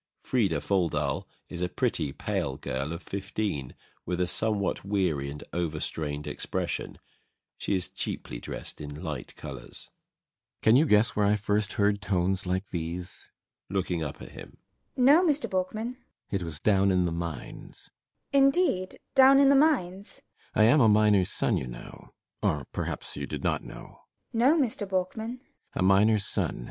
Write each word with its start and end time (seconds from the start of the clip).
FRIDA 0.23 0.61
FOLDAL 0.61 1.27
is 1.47 1.61
a 1.61 1.69
pretty, 1.69 2.11
pale 2.11 2.57
girl 2.57 2.91
of 2.91 3.03
fifteen, 3.03 3.75
with 4.03 4.19
a 4.19 4.25
somewhat 4.25 4.83
weary 4.83 5.29
and 5.29 5.43
overstrained 5.53 6.25
expression. 6.25 6.97
She 7.59 7.75
is 7.75 7.87
cheaply 7.87 8.39
dressed 8.39 8.81
in 8.81 9.03
light 9.03 9.35
colours. 9.35 9.89
BORKMAN. 9.93 10.63
Can 10.63 10.75
you 10.75 10.85
guess 10.87 11.15
where 11.15 11.27
I 11.27 11.35
first 11.35 11.73
heard 11.73 12.01
tones 12.01 12.47
like 12.47 12.69
these? 12.71 13.29
FRIDA. 13.67 13.77
[Looking 13.77 14.03
up 14.03 14.23
at 14.23 14.29
him.] 14.31 14.57
No, 14.97 15.21
Mr. 15.23 15.47
Borkman. 15.47 15.91
BORKMAN. 15.93 15.97
It 16.31 16.41
was 16.41 16.59
down 16.59 16.89
in 16.89 17.05
the 17.05 17.11
mines. 17.11 17.91
FRIDA. 18.31 18.45
[Not 18.45 18.45
understanding.] 18.55 18.65
Indeed? 18.65 18.99
Down 19.13 19.39
in 19.39 19.49
the 19.49 19.55
mines? 19.55 20.13
BORKMAN. 20.55 20.63
I 20.65 20.71
am 20.71 20.81
a 20.81 20.89
miner's 20.89 21.29
son, 21.29 21.57
you 21.57 21.67
know. 21.67 22.09
Or 22.41 22.65
perhaps 22.71 23.15
you 23.15 23.27
did 23.27 23.43
not 23.43 23.63
know? 23.63 24.01
FRIDA. 24.31 24.33
No, 24.33 24.57
Mr. 24.59 24.89
Borkman. 24.89 25.13
BORKMAN. 25.13 25.41
A 25.75 25.83
miner's 25.83 26.25
son. 26.25 26.57